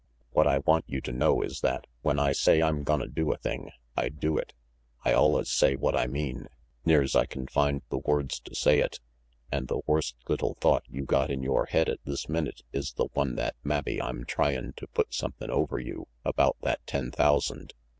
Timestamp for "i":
0.47-0.57, 2.17-2.31, 3.95-4.09, 5.05-5.11, 5.95-6.07, 7.15-7.27